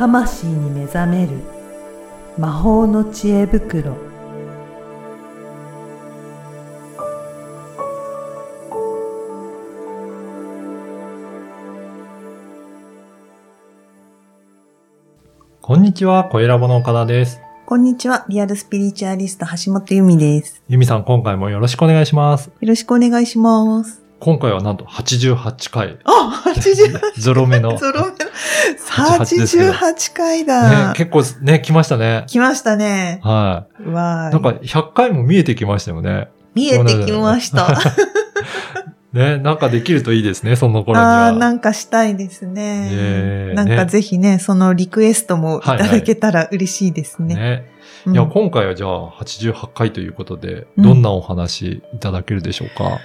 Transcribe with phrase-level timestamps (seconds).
[0.00, 1.32] 魂に目覚める
[2.38, 3.98] 魔法の知恵袋
[15.60, 17.42] こんにちは、小ラボの岡田です。
[17.66, 18.24] こんにちは。
[18.30, 20.62] リアルスピリチュアリスト橋本由美です。
[20.70, 22.46] ゆみさん、今回もよろしくお願いします。
[22.46, 24.02] よろしくお願いします。
[24.20, 25.98] 今回はなんと88回。
[26.04, 27.72] あ、88 ゾロ目の。
[27.72, 28.09] ね、 ゾロ
[28.88, 30.92] 88ですけど88回だ。
[30.94, 32.24] 結構ね、来ましたね。
[32.26, 33.20] 来ましたね。
[33.22, 34.32] はうわい。
[34.32, 36.28] なんか100回も見えてきましたよね。
[36.54, 37.68] 見えてきました。
[39.12, 41.24] ね、なんかできるといいですね、その頃には。
[41.24, 43.48] ああ、なんかしたいですね。
[43.48, 47.34] ねなんかぜひね、そのリクエストもいただけたら嬉しいですね。
[47.34, 47.64] ね。
[47.74, 47.80] うん
[48.14, 52.98] いや、今回はじゃあ88回ということで、うんどんなお話いただけるでしょうか、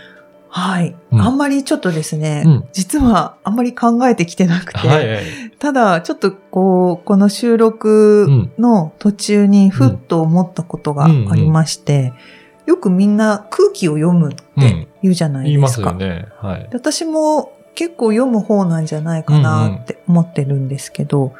[0.58, 5.24] はい、うんあんまりちょっとですね、うん実はあんまり考えてきてなくて、はいはい。
[5.60, 12.14] ただちょっとこう、この収録の途中にふっと思ったことがありまして、
[12.66, 15.92] よくみんな空気を読むって言うじゃない言いますですか。
[15.92, 16.28] よね。
[16.38, 16.62] はい。
[16.62, 21.34] で私も結構読む方なんじゃないかなって思ってるんですけど、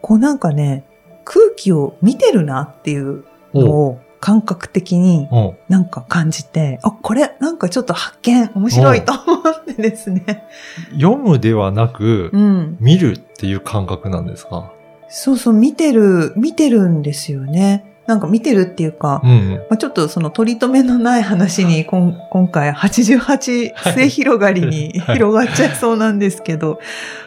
[0.00, 0.84] こうなんかね、
[1.24, 10.44] 空気を見てるなっていうのおを感覚的におなんか感じて、あ、これなんかちょっと発見面白いと思ってですね。
[10.92, 12.76] 読むではなく、うん。
[12.78, 14.70] 見るっていう感覚なんですか？
[15.08, 17.84] そうそう、見てる、見てるんですよね。
[18.06, 19.54] なんか見てるっていうか、うん。
[19.68, 26.78] まあ、ちょっとその取り留めのない話に こん今回88末広がりにはい広がっちゃいそうなんですけど、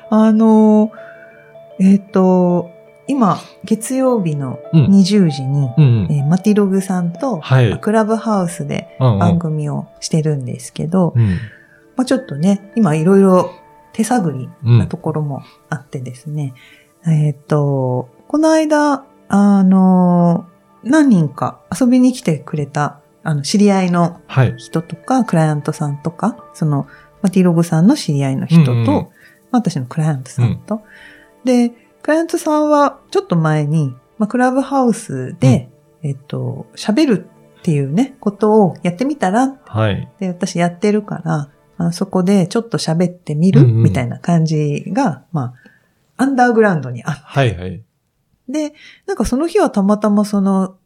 [0.10, 0.94] あの、
[1.82, 2.72] えっ、と、
[3.08, 6.12] 今、月曜日のうん20時に、うんうん。
[6.12, 7.80] えーマティログさんと、はい。
[7.80, 11.40] クラブハウスでうんうん番組をしてるんですけど、うん。
[11.96, 13.52] まあ、ちょっとね、今いろいろ
[13.94, 16.54] 手探りうんなところもあってですね、
[17.08, 20.46] えっ、と、この間、あの、
[20.84, 24.56] 何人か遊びに来てくれた、あの、知り合いのはい。
[24.58, 26.88] 人とか、クライアントさんとか、その、
[27.22, 28.86] マティログさんの知り合いの人と、うんうん
[29.52, 30.82] まあ私のクライアントさんと、
[31.44, 31.72] で、
[32.06, 35.72] クライアントさんはちょっと前に、まあ、クラブハウスで、
[36.04, 37.30] えっと、喋る
[37.60, 40.08] っていうね、ことをやってみたらはい。
[40.20, 45.56] で、私やってるから、あのそこでちょっと喋ってみる、うんうんみたいな感じが、ま
[46.16, 47.84] あ、アンダーグラウンドにあっはいはい。
[48.54, 48.76] て、
[49.08, 50.78] なんかその日はたまたまその、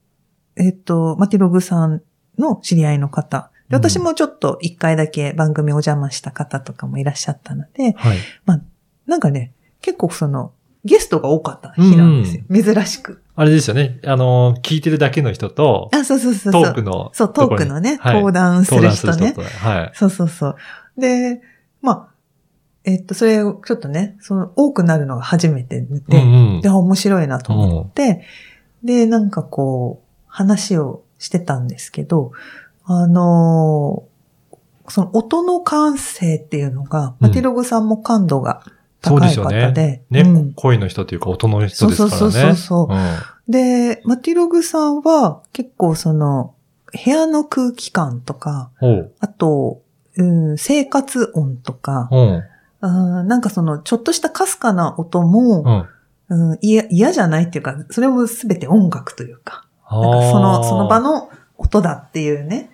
[0.55, 2.01] えっと、マティログさん
[2.37, 8.17] の知り合いの方、でうん私もちょっと一回だけ番組お邪魔した方とかもいらっしゃったので、はい。
[9.05, 10.53] なんかね、結構その、
[10.85, 12.43] ゲストが多かった日なんですよ。
[12.49, 13.21] 珍しく。
[13.35, 13.99] あれですよね。
[14.05, 16.61] あの、聞いてるだけの人と、あ、そうそうそうト。
[16.61, 17.11] ークの。
[17.13, 19.33] そう、トークのね、はい登壇する人ね。
[19.33, 19.41] と。
[19.41, 19.91] はい。
[19.93, 20.55] そうそうそう。
[20.97, 21.41] で、
[21.81, 22.07] まあ、
[22.85, 28.25] えっと、それをちょっとね、その、多くなるのが初めてで、うんうんで、あ面白いなと思って、
[28.83, 32.31] で、なんかこう、話をしてたんですけど、
[32.85, 34.09] あのー
[34.91, 38.63] その音の感性っていうのが、マティログさんも感度が
[39.01, 39.71] 高い方ですよね。
[39.73, 42.17] で、ね、うん声の人というか音の人ですからね。
[42.17, 42.97] そうそうそうそううん
[43.49, 46.53] で、マティログさんは結構その、
[47.03, 48.69] 部屋の空気感とか。
[49.19, 49.81] あと、
[50.15, 52.43] うん、生活音とか、うん。
[52.81, 55.87] うんなんかその、ちょっとしたかすかな音も、
[56.29, 56.51] うん。
[56.51, 61.13] うん、嫌嫌じゃないっていうか、それもすべて音楽というか、あなんかその、その場の。
[61.13, 61.29] の
[61.59, 62.71] 音だっていうね、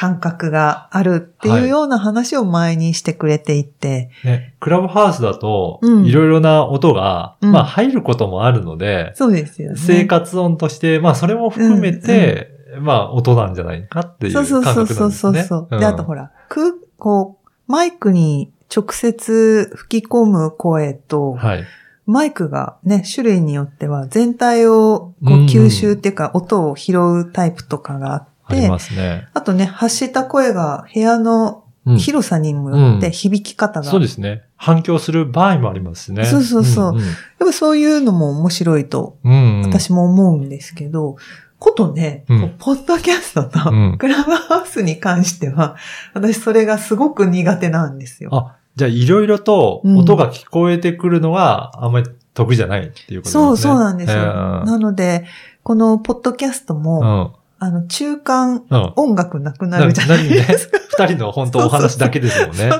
[0.00, 6.06] 感覚があるっていうような話を前にしてくれていて、ね、クラブハウスだと、うん。
[6.06, 7.52] いろいろな音が、うん。
[7.52, 9.76] まあ入ることもあるので、そうですよね。
[9.76, 12.48] 生活音として、まあそれも含めて、
[12.80, 15.48] まあ音なんじゃないかっていうそう感覚そうそうなんですね。
[15.48, 21.64] そうそう、で、あとほら、空、こう、マイクに直接吹き込む声と、はい。
[22.06, 25.46] マイクがね、種類によっては全体をこううん。
[25.46, 29.28] 吸収っていうか、音を拾うタイプとかがあって、ありますね。
[29.34, 34.42] あとね、発した声が部屋のうん広さにもよって響き方が、そうですね。
[34.56, 36.24] 反響する場合もありますしね。
[36.26, 37.08] そうそうそうんんやっ
[37.38, 39.62] ぱそういうのも面白いとうん。
[39.64, 41.16] 私も思うんですけど、
[41.58, 45.76] ことね、うんこうポッドキャストとうんクラブハウスに関しては、
[46.12, 48.30] 私それがすごく苦手なんですよ。
[48.34, 53.72] あ、じゃあいろいろと音が聞こえてくるのはあんまり得意じゃないっていうことそう、ですね。
[53.72, 54.18] そうなんですよ。
[54.18, 54.24] え
[54.66, 55.24] なので、
[55.62, 58.76] このポッドキャストーも、あの、中間うん。
[58.76, 58.92] うん。
[58.96, 60.78] 音楽なくなるじゃないですか。
[61.06, 62.70] 二人の本当お話だけですもんね。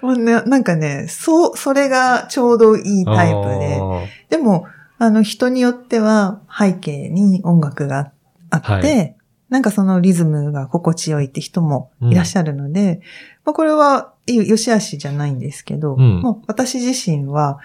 [0.00, 3.80] もうね、なんかね、そう、それがちょうどいいタイプで。
[4.30, 4.66] でも、
[4.98, 8.12] あの、人によっては背景に音楽が
[8.50, 9.08] あって、は
[9.50, 13.00] なんかそのリズムが心地よいって人もいらっしゃるので、
[13.44, 17.58] まあこれはいい、良し悪しじゃないんですけど、うんもう私自身は、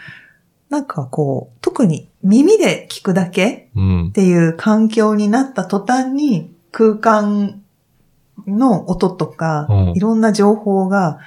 [0.74, 4.12] なんかこう、特に耳で聞くだけうんっ。
[4.12, 7.62] ていう環境になった途端に空間
[8.48, 11.20] の音とか、うんいろんな情報が、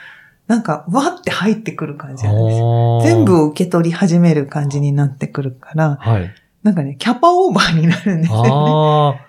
[0.49, 3.01] なんかわって入ってくる感じなんですよ。
[3.05, 6.35] 全部を受け取り始める感じになってくるから、はい。
[6.65, 9.21] なんかね、キャパオーバーになるんですよね。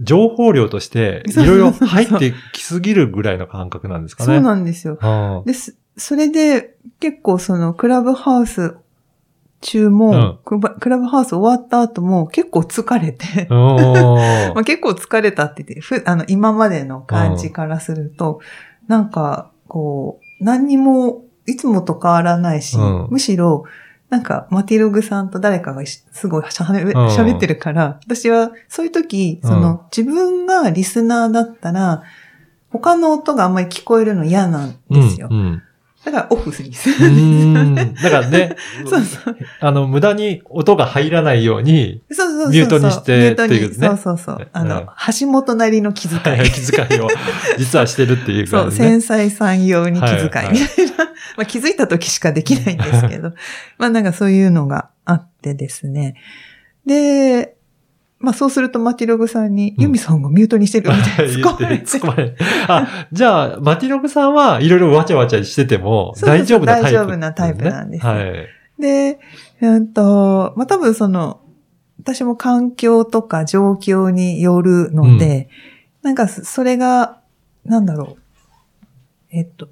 [0.00, 4.34] 情報量として、いろいろ入ってきすぎるぐらいの感覚なんですかね。
[4.34, 4.96] そうなんですよ。
[5.02, 5.76] あです。
[5.98, 8.76] それで、結構そのクラブハウス
[9.62, 10.38] 中も、うん。
[10.44, 18.40] クラブクラブハウス終わった後も結構疲れて、 まあ、結構疲れたって言って、ふあの、今までの感じからすると、
[18.88, 23.08] なんか、こう、何にも、いつもと変わらないし、うん。
[23.10, 23.64] むしろ、
[24.10, 27.06] なんか、マティログさんと誰かがしすごいしゃべうん。
[27.08, 32.02] 喋ってるから、私はそういう時、その、自分がリスナーだったら、
[32.70, 35.28] 他の音があんまり聞こえるの嫌なんですよ。
[35.30, 35.62] うんうん
[36.04, 37.94] だからオフにするうーん。
[37.94, 38.56] だからね、
[38.88, 39.36] そうそう。
[39.60, 42.50] あの、無駄に音が入らないように、そうそうそう。
[42.50, 44.48] ミュートにしてっていうねそうそうそう。
[44.52, 44.86] あの、うん
[45.20, 46.50] 橋本なりの気遣い。
[46.50, 47.08] 気遣いを
[47.58, 48.72] 実はしてるっていうそう。
[48.72, 50.50] 繊細さん用に気遣いみたいな。
[50.50, 50.58] はい
[51.36, 53.32] まあ気づいた時しかできないんですけど。
[53.78, 56.14] まあなんかそういうのがあってですね。
[56.86, 57.54] で、
[58.22, 61.84] まあそうするとマティログさんに、うんユミさんがミュートにしてるみたいな突 っ込まれて。
[61.84, 62.36] 突っ込まれて
[62.68, 68.46] あ、じゃあ、マティログさんはいろいろわちゃわちゃしてても 大丈夫なタイプ、大丈夫なタイプなんですよはい。
[68.78, 69.18] で、
[69.60, 71.40] うんと、まあ多分その、
[71.98, 75.48] 私も環境とか状況によるので、
[76.02, 77.20] なんかそれが、
[77.64, 78.22] なんだろう。
[79.30, 79.68] えっと、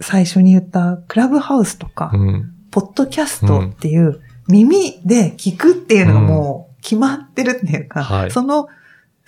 [0.00, 2.52] 最初に言ったクラブハウスとか、うん。
[2.70, 8.68] ポッドキャストっていう耳で聞くっていうのがもう決まってるっていうか、はいその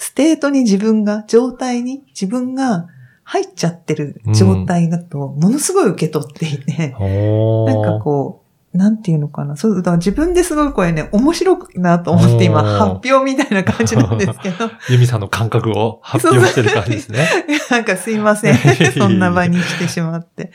[0.00, 2.86] state に自分が、状態に自分が
[3.24, 9.56] 入っちゃってる状態だと、ものすごい受け取っていて、おーなんかこう、なんていうのかな。
[9.56, 17.28] そう、だから自分ですごいこれね、面白いなと思って今、発表みたいな感じなんですけど、 ユミさんの感覚を発表してる感じですね。
[17.68, 18.56] なんかすいません。
[18.96, 20.52] そんな場に来てしまって。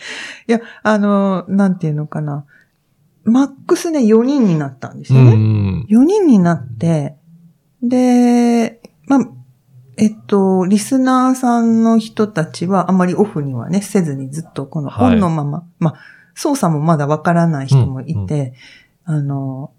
[0.47, 2.45] いや、あの、なんていうのかな。
[3.23, 5.35] マックスね、4人になったんですうよね。
[5.35, 5.85] ん。
[5.89, 7.15] 4人になって、
[7.81, 9.19] で、まあ、
[9.97, 15.99] えっと、リスナーさんの人たちはあまりオフにはね、せずにずっとこのオはいンのまま、まあ、
[16.35, 18.53] 操作もまだわからない人もいて、
[19.05, 19.71] あの、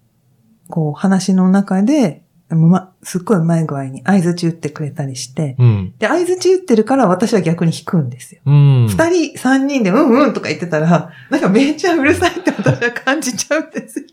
[0.69, 5.93] こう話の中で、ま、すっごいうまい具合に合図打ってくれたりして、うん。
[5.97, 8.41] で、合図打ってるから私は逆に弾くんですよ。
[8.45, 8.87] うん。
[8.87, 14.05] 二、人、三人でうんうんとか言ってたら、なんかめっちゃうるさいって私は感じちゃうんですよ。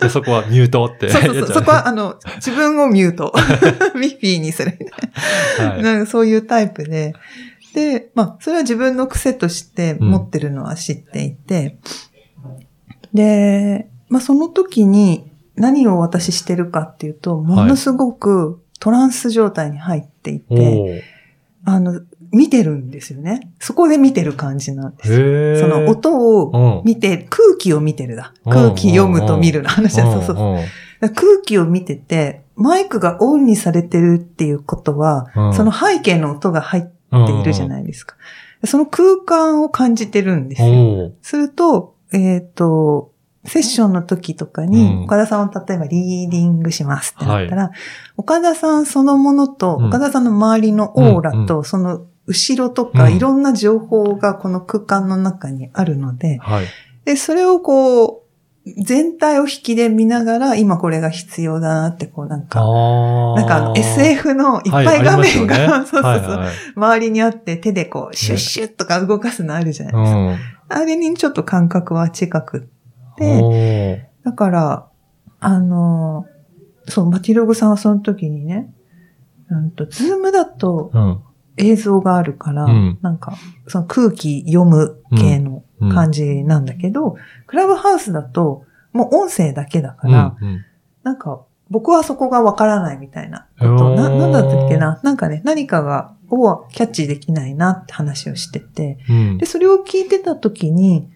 [0.00, 1.08] で、そこはミュートって。
[1.08, 1.46] そうそうそう。
[1.54, 3.32] そこは、あの、自分をミュート。
[3.94, 5.70] ミッフィーにするみたいな。
[5.72, 5.82] はい。
[5.82, 7.14] なんかそういうタイプで。
[7.72, 11.78] で、まあ、それは自分の癖として持ってるのは知っていて。
[13.14, 21.00] で、まあ、その時に何を私してるかっていうと、ものすごくトランス状態に入っていて、おー。
[21.64, 22.00] あの、
[22.32, 23.50] 見てるんですよね。
[23.58, 25.60] そこで見てる感じなんです。
[25.60, 26.82] その音をうん。
[26.84, 28.32] 見て、空気を見てるだ。
[28.44, 28.52] うん。
[28.52, 30.10] 空気読むと見るの話だ。
[30.12, 30.56] そうそう
[31.00, 31.12] 空
[31.44, 35.54] 気を見てて、マイクがオンにされてるっていうことは、うん。
[35.54, 38.16] その背景の音が入っているじゃいないですか。
[38.64, 41.12] その空間を感じてるんですよ。
[41.22, 43.12] すると、えっ、と、
[43.46, 45.04] セッションの時とかうに、ん。
[45.04, 47.70] 岡田さんを例えばリーディングしますってなったら、
[48.16, 49.88] 岡田さんそのものと、うん。
[49.88, 53.16] 岡田さんの周りのオーラと、その後ろとか、うん。
[53.16, 56.66] いろんな情報がこの空間の中にあるので、はい。
[57.04, 58.26] で、それをこう、
[58.66, 66.40] 全体を引きで見ながら、今これが必要だなって、こうなんか、あなんか SF のいっぱい画面が、 そうそうそう、
[66.74, 70.18] 周りにあって手でこう、シュッシュッとか動かすのあるじゃないですか。
[70.18, 70.36] うん。
[70.68, 72.75] あれにちょっと感覚は近くって、
[74.24, 74.88] だから、
[75.40, 76.26] あの、
[76.88, 78.72] そう、マティログさんはその時にね、
[79.48, 81.20] うんと、ズームだとうん。
[81.58, 82.98] 映像があるから、うん。
[83.00, 83.34] なんか、
[83.66, 85.94] その空気読む系のうん。
[85.94, 90.64] 感じなんだけど、クラブハウスだと、もう音声だけだから、うんうん。
[91.02, 93.94] なんか、僕はそこがわからないみたいなこと。
[93.94, 95.00] な、なんだったっけな？
[95.02, 99.38] なんかね、何かが、をキャッチできないなって話をしてて、うん。
[99.38, 101.10] で、それを聞いてた時に、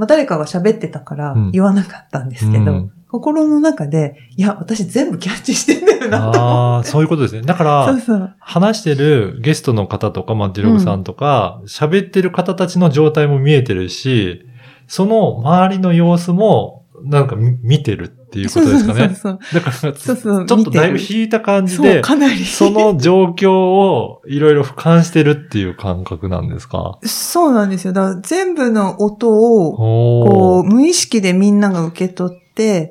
[0.00, 6.84] まあ、誰かが喋ってたからうん言わなかったんですけど、うん心の中で、いや、私全部キャッチしてんだよなとああ。
[6.84, 7.42] そういうことですね。
[7.42, 8.34] だから そう、そう。
[8.38, 14.46] 話してるゲストの方とか、マティログさんとか、喋、ってる方たちの状態も見えてるし、
[14.86, 19.00] その周りの様子も、なんか見見てるっていうことですかね。
[19.08, 22.44] そうそうだから、そうそうちょっとだいぶ引いた感じで、かなり。
[22.44, 26.98] その状況をいろいろ俯瞰してるっていう感覚なんですか？
[27.02, 27.92] そうなんですよ。
[27.92, 32.40] だから全部の音を、おこう、ー無意識でみんなが受け取って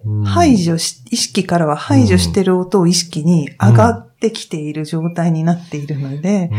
[0.04, 6.50] うん、排除し、意識からは排除してる音を意識に上がってきている状態になっているので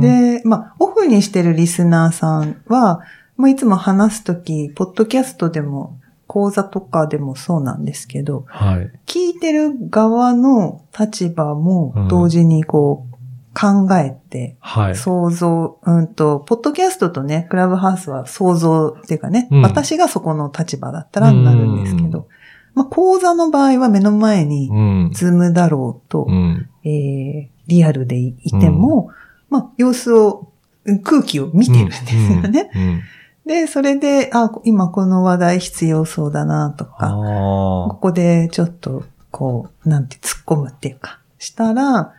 [0.00, 3.00] で、まあ、オフにしてるリスナーさんは、
[3.36, 8.90] まあ、いつも話すとき、ポッドキャストでも、講座とかでもそうなんですけど、はい。
[9.06, 13.16] 聞いてる側の立場もうん同時にこう、
[13.58, 14.96] 考えて、はい。
[14.96, 22.28] 想像、うんと、ポッドキャストとね、クラブハウスは想像っていうかね、うん私がそこの立場だったらなるんですけど、
[22.74, 24.74] まあ、講座の場合は目の前にう、
[25.08, 25.10] ん。
[25.14, 26.68] ズームだろうと、うん。
[26.84, 29.10] えーリアルでいても、
[29.50, 30.52] まあ、様子を、
[30.84, 32.70] うん空気を見てるんですよね。
[32.72, 33.02] うん。
[33.46, 42.12] うんで、それで、あ、今この話題必要そうだなとか、こあこでちょっと、こう、なんて突っ込むっていうか、したら、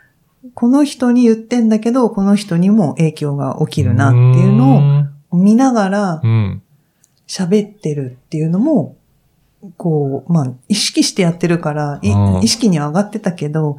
[0.53, 3.67] この人に言ってんだけど、この人にも影響が起あ。
[3.67, 6.61] きるなっていうのをを、見ながらうん。
[7.27, 8.95] 喋ってるっていうのも、
[9.75, 11.99] こう、まあ、意識してやってるから、
[12.41, 13.77] 意識には上がってたけど、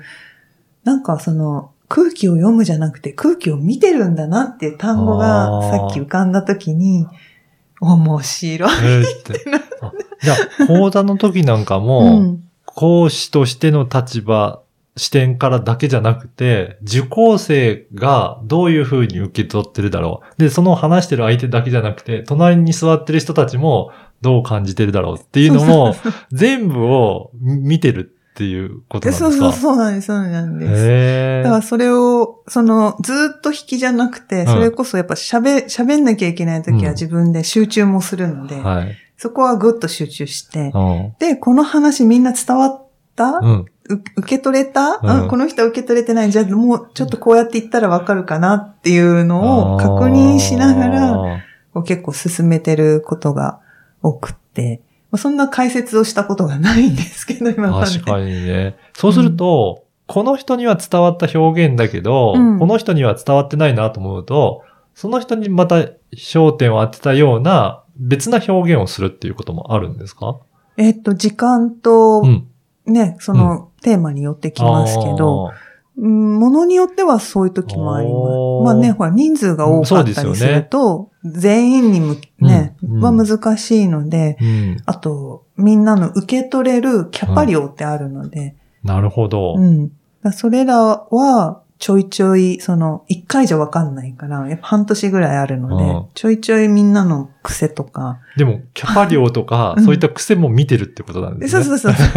[0.84, 7.06] なんかその、空気を読むじゃなくて空気を見てるんだなっていう単語あがーさっき浮かんだ時に、
[7.80, 8.70] 面白い。
[8.82, 9.44] えーって。
[9.80, 12.42] あじゃあ、講座の時なんかうも、ん。
[12.64, 14.62] 講師としての立場、
[14.96, 20.42] 視点からだけじゃなくて、受講生がどういう風に受け取ってるだろう。
[20.42, 23.92] で、その話してる相手だけじゃなくて、隣に座ってる人たちも
[24.22, 25.94] どう感じてるだろうっていうのも、
[26.32, 29.30] 全部を見てるっていうことなんですか？
[29.32, 31.42] そうそうそうなんです、そうなんです。
[31.42, 34.46] だからそれを、その、ずーっと引きじゃなくて、ん。
[34.46, 36.84] それこそやっぱ喋、喋んなきゃいけない時うん。
[36.84, 38.94] は自分で集中もするので、はい。
[39.16, 41.14] そこはぐっと集中して、うん。
[41.18, 43.66] で、この話みんな伝わった、うん。
[43.90, 45.10] う受け取れた、うん。
[45.10, 46.30] あこの人は受け取れてない。
[46.30, 53.58] じゃあもうちょっとこうやって言ったらわかるかなっていうのを確認しながら、結構進めてることが
[54.00, 57.90] 多くって、まあそんな解説をしたことがないんですけど、今まで。
[57.90, 58.76] ー確かにね。
[58.94, 70.38] そうすると、この人には伝わった表現だけど、うんこの人には伝わってないなと思うと、その人にまた焦点を当てたような別な表現をするっていうこともあるんですか？
[70.76, 72.48] えっと、時間とうん。
[72.86, 75.52] ね、そのテーマによってきますけど、うん、
[76.00, 78.64] ものによってはそういう時もあります。
[78.64, 84.76] まあね、ほら、人数が多かったりすると、全員に向け、ね、うんうんは難しいので、うん。
[84.86, 89.56] あと、みんなの受け取れるキャパ量ってあるので、なるほど。
[89.56, 89.90] うん。
[90.32, 90.78] それら
[91.10, 101.64] は、ちょいちょい、その、一回じゃわかんないから、やっぱ半年ぐらいあるので、うんちょいちょいみんなの癖とか、でも、キャパ量とか、 うんそういった癖も見てるってことなんですね。
[101.64, 102.10] そうそうそう。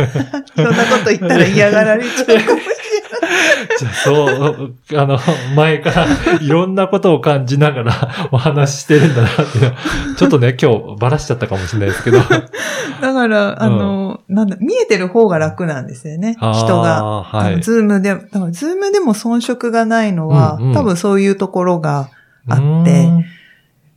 [0.56, 2.82] そんなこと言ったら嫌がられちゃうかもしれない。
[3.78, 5.20] じゃあそう、あの、
[5.56, 6.08] 前から
[6.42, 7.94] いろんなことを感じながら
[8.32, 9.76] お話ししてるんだなっていうのは
[10.18, 12.20] ちょっとね、今日ばらしちゃったかもしれないですけど。
[12.20, 16.36] だから、あの、なんだ、見えてる方が楽なんですよね。
[16.40, 17.22] 人が。
[17.24, 22.10] はいズームで、だからズームでも遜色がないのは、うんうん多分そういうところが、
[22.48, 23.10] あって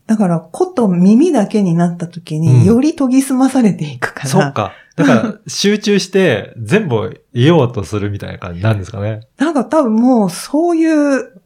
[0.06, 4.28] だから、こと耳だけになった時うんに、より研ぎ澄まされていくから。
[4.28, 4.72] そっか。
[4.96, 9.20] だから、集中して全部を言おうとするみたいな感じなんですかね。
[9.38, 11.40] なんか多分もう、そういう、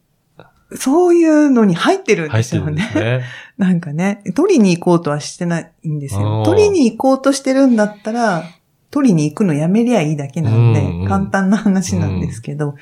[0.75, 2.91] そういうのに入ってるんですよね。
[2.93, 3.21] ね。
[3.57, 6.27] なんかね、取りに行こうとはしてないんですおよ。
[6.43, 8.43] ー取りに行こうとしてるんだったら、
[8.91, 12.75] 取りに行くのやめりゃいいだけなんで、うんうん簡単な話なんですけど、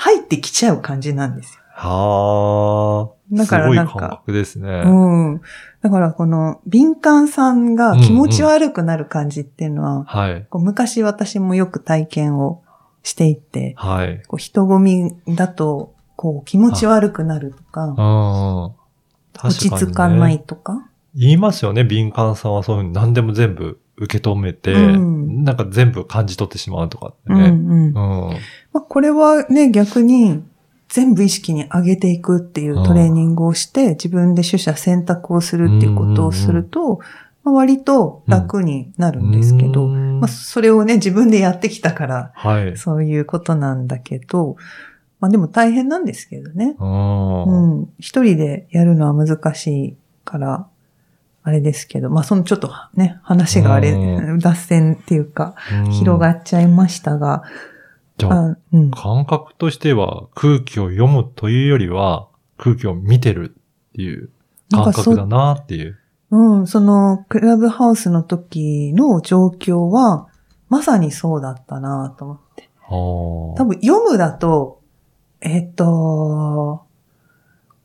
[0.00, 1.60] 入ってきちゃう感じなんですよ。
[1.74, 3.36] はあ。
[3.36, 4.82] だからすごいなんか感覚ですね。
[4.86, 4.88] う
[5.34, 5.40] ん。
[5.82, 10.46] だからこの敏感さんが気持ち悪くなる感じっていうのは、はい。
[10.48, 12.62] こう昔私もよく体験を
[13.02, 14.22] していて、はい。
[14.26, 19.46] こう人混みだとこう気持ち悪くなるとか、うん。
[19.46, 20.88] 落ち着かないとか。
[21.14, 27.50] 言いますよね、敏感さんはそういうふうに何でも全部受け止めて、うんなんか全部感じ取ってしまうとかってうんうね。
[27.50, 27.54] ん。
[27.54, 27.92] うん。
[27.92, 28.34] ま
[28.74, 30.42] あ、これはね、逆に
[30.88, 36.98] 全部意識に上げていくっていうトレーニングをして、自分で取捨選択をするっていうことをすると、
[37.44, 42.76] まあ、割と楽になるんですけど、うんまあ、それをね、自分でやってきたから、はい。
[42.76, 44.56] そういうことなんだけど、
[45.20, 46.76] まあでも大変なんですけどね。
[46.78, 47.88] うんうん。
[47.98, 50.66] 一人でやるのは難しいから、
[51.42, 55.54] あれですけど、まあそのちょっとね、話があれ、う脱線っていうか、
[55.84, 57.42] うん広がっちゃいましたが、
[58.18, 58.90] じゃあ、あうん。
[58.90, 62.28] 感覚としては空気を読むというよりは
[62.58, 64.30] 空気を見てるっていう
[64.70, 65.98] 感覚だなっていう。
[66.30, 70.28] うん、その、クラブハウスの時の状況は、
[70.68, 72.70] まさにそうだったなと思って。
[72.88, 74.80] 多多分読むだと、
[75.40, 76.84] えっと、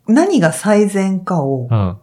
[0.07, 1.97] 何が最善かをうん。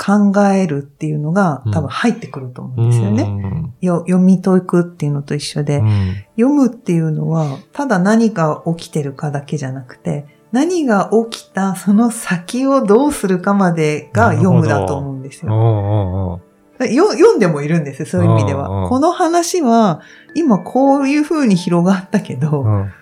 [0.00, 3.24] 考えるっていうのがうん多分入ってくると思うんですよね。
[3.24, 3.74] ね。
[3.80, 16.40] よ読み解くっていうのと一緒で、うん読むっていうのは、ただ何が起きてるかだけじゃなくて、何が起きたその先をどうするかまでが読むだと思うんですよ。
[16.78, 18.88] 読んでもいるんですよ、そういう意味では。
[18.88, 20.00] この話は、
[20.34, 22.92] 今こういう風に広がったけど、うん。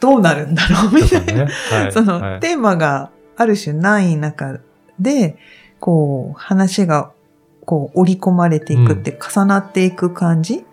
[0.00, 1.44] どうなるんだろうみたいな。
[1.44, 1.52] ね。
[1.70, 1.92] はい。
[1.92, 4.58] その、はいテーマがある種ない中
[4.98, 5.36] で、
[5.82, 7.10] こう、話が、
[7.66, 10.64] こう、織り込まれていくって、重なっていく感じ。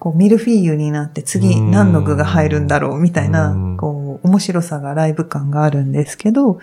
[0.00, 6.58] こう、ミルフィーユになって次うん何の具が入るんだろうみたいなうん、こう、面白さがライブ感があるんですけど、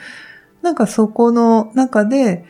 [0.62, 2.44] なんかそこの中で、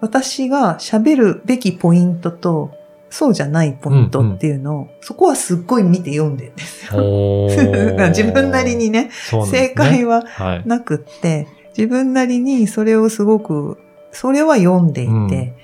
[0.00, 2.72] 私が喋るべきポイントと、
[3.10, 7.48] そうじゃないポイントっていうのを、そこはすっごい見て読んでるんですよ。
[8.08, 9.10] 自分なりにね、ね。
[9.44, 10.62] 正解ははい。
[10.64, 13.76] なくって、自分なりにそれをすごく、
[14.12, 15.54] それは読んでいて、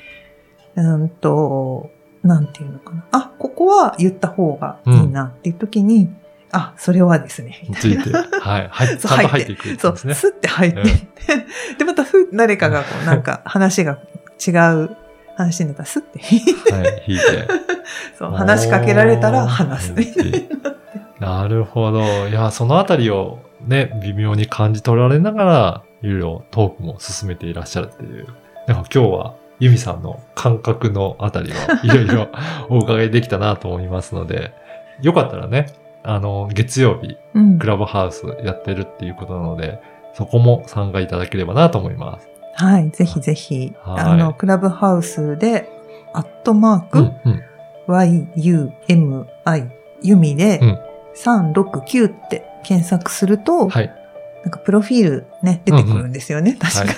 [0.76, 1.90] うん、と、
[2.22, 3.06] なんていうのかな。
[3.12, 6.10] あ、ここは言った方がいいなっていう時に、
[6.52, 7.66] あ、それはですね。
[7.68, 8.68] みたいなついて、はい。
[8.70, 8.88] はい。
[8.98, 9.96] ちそう入っていくんそう。
[9.96, 13.98] スッて入っていって、で、またふ、誰かがこう、なんか話が
[14.46, 14.96] 違う
[15.36, 17.04] 話になったらスッて引いて、はい。
[17.08, 17.24] 引いて。
[18.18, 20.12] そう、話しかけられたら話すね。
[21.18, 22.28] なるほど。
[22.28, 28.26] いや、そのあたりをね、微妙に感じ取られながら、いろいろトークも進めていらっしゃるっていう。
[28.66, 32.28] なんか今日は、ユミさんの感覚のあたりはいろいろ
[32.68, 34.52] お伺いできたなと思いますので、
[35.00, 37.16] よかったらね、あの、月曜日、
[37.58, 39.80] クラブハウスやってるっていうことなので、
[40.12, 42.28] そこも参加いただければなと思います。
[42.56, 45.70] はい、ぜひぜひ、あの、クラブハウスで、
[46.12, 47.42] アットマーク、うん、うん。
[47.86, 49.70] yumi,
[50.02, 50.78] ユミでうん、
[51.16, 54.03] 369って検索すると、はい。
[54.44, 56.80] なんかプロフィールね、出てくるんですよね、確か。
[56.80, 56.94] は い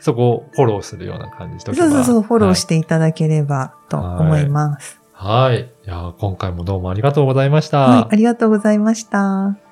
[0.00, 1.88] そこをフォローするような感じにしとけば。
[1.88, 5.00] そうそうそう、フォローはいしていただければと思います。
[5.12, 5.62] はい。
[5.62, 7.78] いや、今回もどうもありがとうございました。
[7.80, 9.67] はい、ありがとうございました。